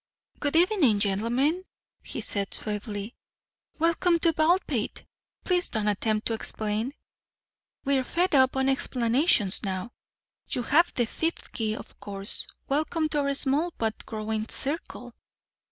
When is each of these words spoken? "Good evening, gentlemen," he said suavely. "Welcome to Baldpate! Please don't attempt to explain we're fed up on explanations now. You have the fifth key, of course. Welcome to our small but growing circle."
"Good 0.39 0.55
evening, 0.55 0.97
gentlemen," 0.99 1.63
he 2.01 2.21
said 2.21 2.51
suavely. 2.51 3.13
"Welcome 3.77 4.17
to 4.21 4.33
Baldpate! 4.33 5.05
Please 5.45 5.69
don't 5.69 5.87
attempt 5.87 6.25
to 6.25 6.33
explain 6.33 6.93
we're 7.85 8.03
fed 8.03 8.33
up 8.33 8.55
on 8.55 8.67
explanations 8.67 9.63
now. 9.63 9.91
You 10.47 10.63
have 10.63 10.91
the 10.95 11.05
fifth 11.05 11.51
key, 11.53 11.75
of 11.75 11.99
course. 11.99 12.47
Welcome 12.67 13.09
to 13.09 13.19
our 13.19 13.35
small 13.35 13.75
but 13.77 14.03
growing 14.07 14.49
circle." 14.49 15.13